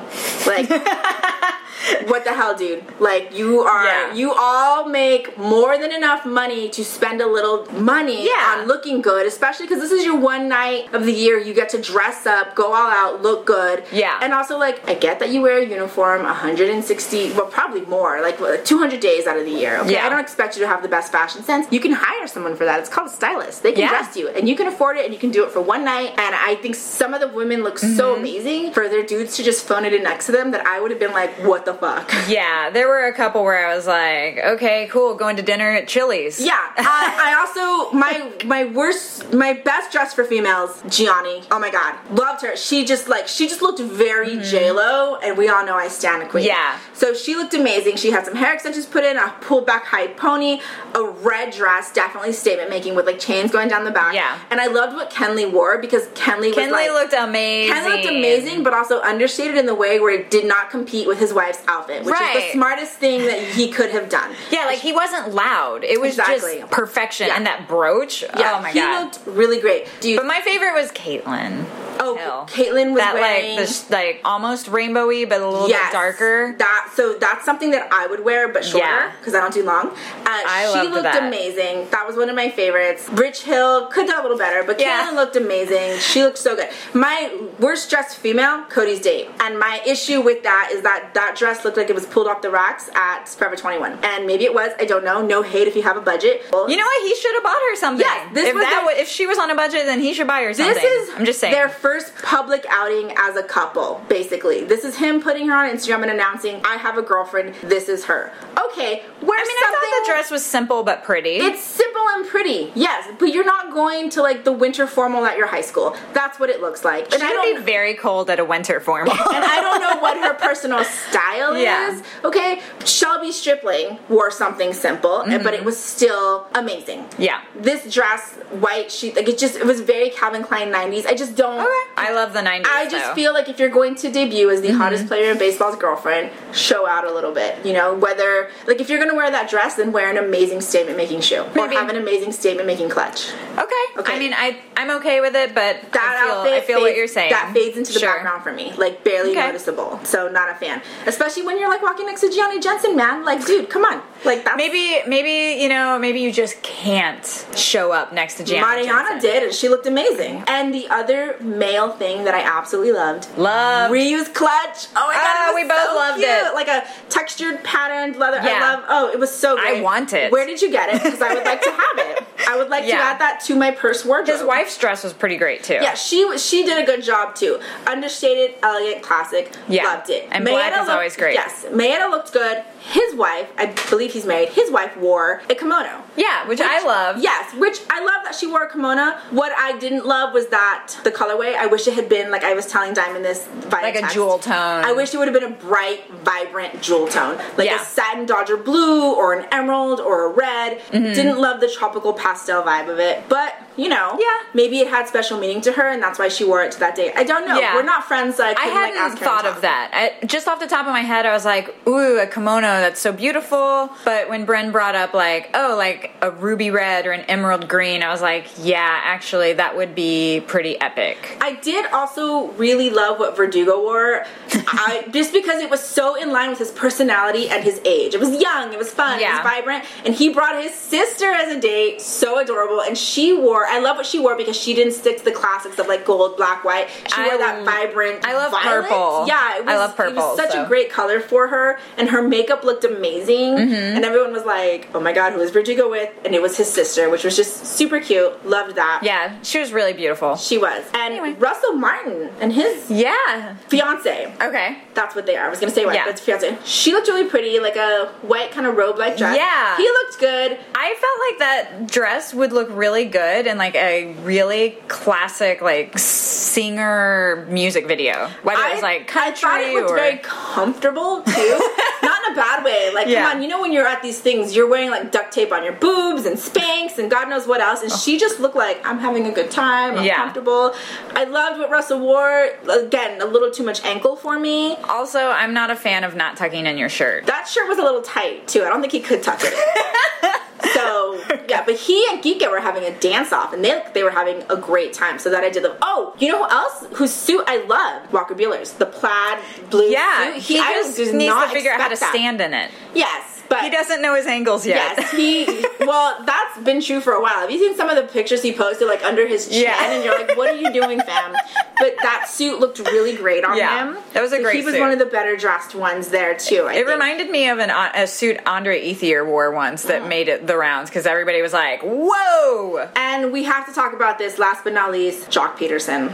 [0.47, 0.69] Like,
[2.07, 2.85] what the hell, dude?
[3.01, 4.13] Like, you are, Yeah.
[4.15, 8.57] you all make more than enough money to spend a little money Yeah.
[8.59, 11.39] on looking good, especially because this is your one night of the year.
[11.39, 13.85] You get to dress up, go all out, look good.
[13.93, 14.19] Yeah.
[14.21, 18.39] And also, like, I get that you wear a uniform 160, well, probably more, like
[18.65, 19.79] 200 days out of the year.
[19.81, 19.93] Okay.
[19.95, 20.07] Yeah.
[20.07, 21.67] I don't expect you to have the best fashion sense.
[21.71, 22.81] You can hire someone for that.
[22.81, 23.63] It's called a stylist.
[23.63, 23.89] They can Yeah.
[23.91, 26.13] dress you, and you can afford it, and you can do it for one night.
[26.19, 27.97] And I think some of the women look Mm-hmm.
[27.97, 30.81] so amazing for their dudes to just phone it in next to them that I
[30.81, 32.13] would have been like, what the fuck?
[32.29, 35.87] Yeah, there were a couple where I was like, okay, cool, going to dinner at
[35.87, 36.41] Chili's.
[36.41, 36.75] Yeah, I,
[37.21, 41.43] I also my my worst, my best dress for females, Gianni.
[41.51, 42.57] Oh my god, loved her.
[42.57, 46.23] She just like she just looked very J Lo, and we all know I stand
[46.23, 46.45] a queen.
[46.45, 46.49] Mm-hmm.
[46.49, 46.79] Yeah.
[46.95, 47.97] So she looked amazing.
[47.97, 50.61] She had some hair extensions put in, a pulled back high pony,
[50.95, 54.15] a red dress, definitely statement making with like chains going down the back.
[54.15, 54.39] Yeah.
[54.51, 57.75] And I loved what Kenley wore because Kenley was Kenley like, looked amazing.
[57.75, 61.19] Ken looked amazing, but also understated in the way where it did not compete with
[61.19, 64.35] his wife's outfit, which is the smartest thing that he could have done.
[64.51, 65.85] Yeah, like he wasn't loud.
[65.85, 66.61] It was Exactly.
[66.61, 67.27] just perfection.
[67.29, 67.37] Yeah.
[67.37, 68.23] And that brooch.
[68.23, 69.05] Yeah, oh my he god.
[69.05, 69.89] looked really great.
[70.01, 70.17] Do you?
[70.17, 71.65] but my favorite was Caitlyn.
[72.01, 72.47] Oh, Hill.
[72.49, 76.55] Caitlyn was that wearing like this like almost rainbowy but a little yes, bit darker.
[76.59, 79.13] That so that's something that I would wear, but shorter Yeah.
[79.19, 79.89] because I don't do long.
[79.89, 79.95] Uh,
[80.27, 81.23] I she looked that.
[81.25, 81.89] amazing.
[81.91, 83.09] That was one of my favorites.
[83.11, 85.09] Rich Hill could done a little better, but Yeah.
[85.09, 85.99] Caitlyn looked amazing.
[85.99, 86.69] She looked so good.
[86.93, 91.65] My worst dressed female, Cody's date, and my issue with that is that that dress
[91.65, 94.73] looked like it was pulled off the racks at Forever 21, and maybe it was.
[94.79, 95.25] I don't know.
[95.25, 96.43] No hate if you have a budget.
[96.53, 97.03] You know what?
[97.09, 98.05] He should have bought her something.
[98.07, 100.27] Yes, this if was that their- if she was on a budget, then he should
[100.27, 100.75] buy her something.
[100.75, 101.53] This is I'm just saying.
[101.53, 104.65] their first public outing as a couple, basically.
[104.65, 108.07] This is him putting her on Instagram and announcing, I have a girlfriend, this is
[108.07, 108.33] her.
[108.73, 111.37] Okay, wear I mean, I thought the dress was simple but pretty.
[111.37, 115.37] It's simple and pretty, yes, but you're not going to like the winter formal at
[115.37, 115.95] your high school.
[116.15, 117.13] That's what it looks like.
[117.13, 119.13] And I don't be very cold at a winter formal.
[119.37, 121.91] and I don't know what her personal style Yeah.
[121.93, 122.03] is.
[122.25, 127.01] Okay, Shelby Stripling wore something simple, and but it was still amazing.
[127.01, 127.23] Mm-hmm.
[127.23, 127.43] Yeah.
[127.55, 131.05] This dress, white, sheet, like it just it was very Calvin Klein '90s.
[131.05, 131.74] I just don't.
[131.97, 132.65] I love the 90s.
[132.67, 133.15] I just though.
[133.15, 134.79] feel like if you're going to debut as the Mm-hmm.
[134.79, 137.65] hottest player in baseball's girlfriend, show out a little bit.
[137.65, 140.97] You know, whether like if you're gonna wear that dress, then wear an amazing statement
[140.97, 143.31] making shoe or have an amazing statement making clutch.
[143.57, 143.85] Okay.
[143.99, 144.15] Okay.
[144.15, 146.97] I mean, I I'm okay with it, but That I feel, outfit, I feel what
[146.97, 147.31] you're saying.
[147.31, 148.09] That fades into the Sure.
[148.13, 149.47] background for me, like barely Okay.
[149.47, 150.01] noticeable.
[150.05, 153.25] So not a fan, especially when you're like walking next to Gianni Jansen, man.
[153.25, 157.93] Like, dude, come on, like that's Maybe maybe you know maybe you just can't show
[157.93, 158.67] up next to Janet.
[158.67, 159.31] Mariana Jensen.
[159.31, 160.43] did, and she looked amazing.
[160.49, 163.91] And the other male thing that I absolutely loved, Love.
[163.91, 164.89] reuse clutch.
[164.97, 166.31] Oh my god, it ah, was we both so loved cute.
[166.31, 166.55] it.
[166.55, 168.39] Like a textured patterned leather.
[168.41, 168.85] I love.
[168.89, 169.57] Oh, it was so.
[169.57, 169.79] Good.
[169.79, 170.33] I want it.
[170.33, 171.03] Where did you get it?
[171.03, 172.25] Because I would like to have it.
[172.49, 174.37] I would like to add that to my purse wardrobe.
[174.39, 175.75] His wife's dress was pretty great too.
[175.75, 176.37] Yeah, she.
[176.39, 177.61] She did a good job too.
[177.87, 179.53] Understated, elegant, classic.
[179.69, 179.85] Yeah.
[179.85, 180.29] loved it.
[180.31, 181.35] And black is looked- always great.
[181.35, 182.63] Yes, Maeda looked good.
[182.87, 184.51] His wife, I believe he's married.
[184.51, 186.03] His wife wore a kimono.
[186.17, 187.23] Yeah, which, I love.
[187.23, 189.13] Yes, which I love that she wore a kimono.
[189.31, 191.55] What I didn't love was that the colorway.
[191.57, 194.39] I wish it had been like I was telling Diamond this via Like a jewel
[194.39, 194.85] tone.
[194.85, 197.81] I wish it would have been a bright, vibrant jewel tone, like Yeah.
[197.81, 200.79] a satin Dodger blue or an emerald or a red.
[200.81, 201.05] Mm-hmm.
[201.15, 204.19] Didn't love the tropical pastel vibe of it, but you know.
[204.21, 204.43] Yeah.
[204.55, 206.95] maybe it had special meaning to her, and that's why she wore it to that
[206.95, 207.13] day.
[207.15, 207.59] I don't know.
[207.59, 207.75] Yeah.
[207.75, 209.91] We're not friends, so I, I like, hadn't ask thought of that.
[209.93, 213.01] I, just off the top of my head, I was like, "Ooh, a kimono, that's
[213.01, 217.23] so beautiful." But when Bren brought up like, "Oh, like a ruby red or an
[217.23, 222.49] emerald green," I was like, "Yeah, actually, that would be pretty epic." I did also
[222.53, 224.25] really love what Verdugo wore.
[224.67, 228.15] I just because it was so in line with his personality and his age.
[228.15, 231.55] It was young, it was fun, it was vibrant, and he brought his sister as
[231.55, 232.01] a date.
[232.01, 233.64] So adorable, and she wore.
[233.67, 236.37] I love what she wore because she didn't stick to the classics of like gold,
[236.37, 236.89] black, white.
[236.91, 238.25] She I wore that vibrant.
[238.25, 238.83] I love violet.
[238.89, 239.25] purple.
[239.27, 240.13] Yeah, it was, I love purple.
[240.13, 240.65] It was such so.
[240.65, 243.57] a great color for her, and her makeup looked amazing.
[243.57, 243.97] Mm-hmm.
[243.97, 246.73] And everyone was like, "Oh my god, who is Verdugo with?" And it was his
[246.73, 248.45] sister, which was just super cute.
[248.47, 249.01] Loved that.
[249.03, 250.37] Yeah, she was really beautiful.
[250.37, 250.85] She was.
[250.95, 251.33] And Anyway.
[251.39, 253.57] Russell Martin and his Yeah.
[253.69, 254.33] fiance.
[254.43, 254.79] Okay.
[254.95, 255.47] That's what they are.
[255.47, 256.05] I was gonna say what, Yeah.
[256.05, 256.57] but it's fiance.
[256.65, 259.37] She looked really pretty, like a white kind of robe like dress.
[259.37, 259.77] Yeah.
[259.77, 260.59] He looked good.
[260.75, 265.97] I felt like that dress would look really good in like a really classic like
[265.99, 268.29] singer music video.
[268.43, 271.71] Whether it was like country I thought it looked or very comfortable too.
[272.03, 272.91] Not in a bad way.
[272.93, 273.23] Like, Yeah.
[273.29, 275.65] come on, you know when you're at these things, you're wearing like duct tape on
[275.65, 277.97] your boobs and Spanx and God knows what else, and oh.
[277.97, 279.97] she just looked like I'm having a good time.
[279.97, 280.17] I'm Yeah.
[280.17, 280.75] comfortable.
[281.15, 282.51] I loved what Russell wore.
[282.69, 284.77] Again, a little too much ankle for me.
[284.89, 287.27] Also, I'm not a fan of not tucking in your shirt.
[287.27, 288.63] That shirt was a little tight too.
[288.65, 289.55] I don't think he could tuck it.
[290.73, 294.11] so yeah, but he and Geeka were having a dance off, and they they were
[294.11, 295.19] having a great time.
[295.19, 295.77] So that I did the.
[295.83, 296.87] Oh, you know who else?
[296.95, 298.13] Whose suit I loved?
[298.13, 299.39] Walker Bueller's the plaid
[299.71, 299.89] blue.
[299.89, 300.43] Yeah, suit.
[300.43, 302.11] he I just needs to figure out how to that.
[302.11, 302.71] stand in it.
[302.95, 304.95] Yes, but He doesn't know his angles yet.
[304.99, 305.65] Yes, he.
[305.85, 307.41] Well, that's been true for a while.
[307.41, 309.91] Have you seen some of the pictures he posted, like under his chin, Yeah.
[309.93, 311.35] and you're like, "What are you doing, fam?"
[311.79, 313.99] But that suit looked really great on Yeah, him.
[314.15, 314.81] that was a So great He was suit.
[314.81, 316.63] one of the better dressed ones there too.
[316.67, 316.89] I It think.
[316.89, 320.09] reminded me of an, uh, a suit Andre Ethier wore once that uh-huh.
[320.09, 324.17] made it the rounds because everybody was like, "Whoa!" And we have to talk about
[324.17, 326.11] this last but not least, Joc Pederson.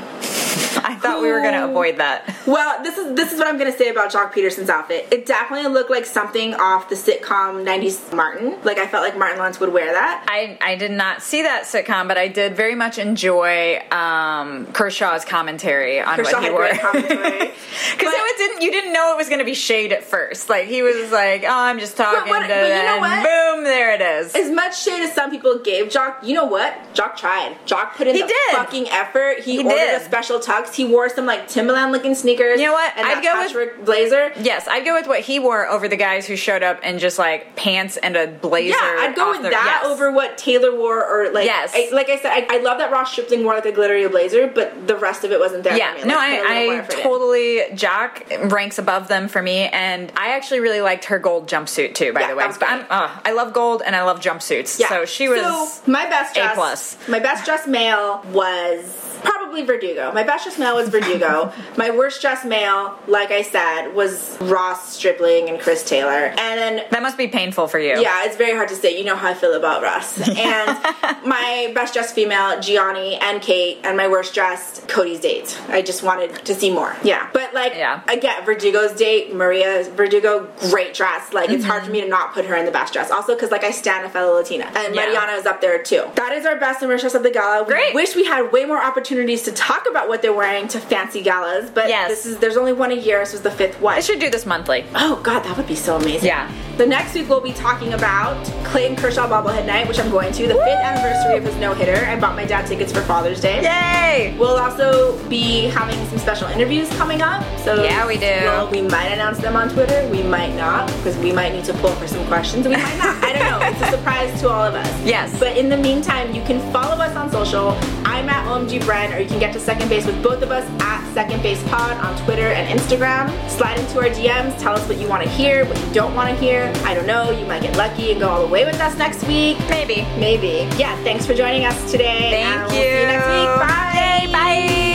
[0.85, 2.35] I thought we were going to avoid that.
[2.47, 5.09] Well, this is this is what I'm gonna say about Joc Pederson's outfit.
[5.11, 8.59] It definitely looked like something off the sitcom '90s Martin.
[8.65, 10.25] Like I felt like Martin Lawrence would wear that.
[10.29, 15.25] I, I did not see that sitcom, but I did very much enjoy um, Kershaw's
[15.25, 17.03] commentary on Kershaw what he had wore.
[17.03, 17.53] Because
[18.17, 20.49] it didn't you didn't know it was going to be shade at first.
[20.49, 23.01] Like he was like, "Oh, I'm just talking," what- to but you know them.
[23.01, 23.25] what?
[23.25, 24.35] boom, there it is.
[24.35, 26.75] As much shade as some people gave Joc, you know what?
[26.95, 27.57] Joc tried.
[27.67, 28.57] Joc put in He the did.
[28.57, 29.41] fucking effort.
[29.41, 30.01] He, He ordered did.
[30.01, 30.75] a special tux.
[30.75, 32.61] He wore some like Timberland looking sneakers.
[32.61, 32.93] You know what?
[32.97, 34.33] And I'd go with- blazer.
[34.41, 37.19] Yes, I'd go with what he wore over the guys who showed up in just
[37.19, 38.71] like pants and a blazer.
[38.71, 39.91] Yeah, I'd go with the- that yes.
[39.91, 41.73] over what Taylor wore, or like, Yes.
[41.75, 44.47] I, like I said, I, I love that Ross Stripling wore like a glittery blazer,
[44.47, 45.77] but the rest of it wasn't there.
[45.77, 46.09] Yeah, for me.
[46.13, 50.13] no, Like, a little more I, I totally Joc ranks above them for me, and
[50.17, 52.13] I actually really liked her gold jumpsuit too.
[52.13, 54.79] By Yeah, the way, But uh, I love gold and I love jumpsuits.
[54.79, 54.89] Yeah.
[54.89, 56.55] So she was So, my best A dress.
[56.55, 57.09] plus.
[57.09, 60.13] My best dress male was probably Verdugo.
[60.13, 61.53] My best dressed male was Verdugo.
[61.77, 66.11] my worst dressed male, like I said, was Ross Stripling and Chris Taylor.
[66.11, 68.01] And then that must be painful for you.
[68.01, 68.97] yeah, it's very hard to say.
[68.99, 70.19] You know how I feel about Ross.
[70.41, 70.79] And
[71.27, 75.61] my best dressed female, Gianni and Kate, and my worst dressed, Cody's date.
[75.69, 76.97] I just wanted to see more.
[77.03, 77.29] Yeah.
[77.33, 78.03] But like Yeah.
[78.09, 81.33] again, Verdugo's date, Maria Verdugo, great dress.
[81.33, 81.93] Like it's hard for mm-hmm.
[81.93, 83.11] me to not put her in the best dress.
[83.11, 84.65] Also because like I stand a fellow Latina.
[84.75, 85.07] And Yeah.
[85.07, 86.05] Mariana is up there too.
[86.15, 87.65] That is our best and worst dress of the gala.
[87.65, 87.95] We Great.
[87.95, 88.79] wish we had way more
[89.11, 92.09] opportunities to talk about what they're wearing to fancy galas, but Yes.
[92.09, 93.97] this is there's only one a year, this was the fifth one.
[93.97, 94.85] I should do this monthly.
[94.95, 96.29] Oh god, that would be so amazing.
[96.29, 96.49] Yeah.
[96.81, 100.49] The next week we'll be talking about Clayton Kershaw bobblehead night, which I'm going to.
[100.49, 102.07] The fifth anniversary of his no hitter.
[102.07, 103.61] I bought my dad tickets for Father's Day.
[103.63, 104.35] Yay!
[104.39, 107.45] We'll also be having some special interviews coming up.
[107.59, 108.25] So Yeah, we do.
[108.25, 110.09] Well, we might announce them on Twitter.
[110.09, 112.67] We might not because we might need to pull for some questions.
[112.67, 113.23] We might not.
[113.23, 113.67] I don't know.
[113.67, 115.05] It's a surprise to all of us.
[115.05, 115.39] Yes.
[115.39, 117.73] But in the meantime, you can follow us on social.
[118.07, 120.65] I'm at OMG Bren, or you can get to second base with both of us
[120.81, 123.29] at Second Base Pod on Twitter and Instagram.
[123.51, 124.59] Slide into our DMs.
[124.59, 126.70] Tell us what you want to hear, what you don't want to hear.
[126.79, 129.27] I don't know, you might get lucky and go all the way with us next
[129.27, 129.59] week.
[129.69, 130.03] Maybe.
[130.19, 130.69] Maybe.
[130.77, 132.31] Yeah, thanks for joining us today.
[132.31, 132.79] Thank you.
[132.79, 133.69] We'll see you next week.
[133.69, 134.33] Bye.
[134.33, 134.90] Bye.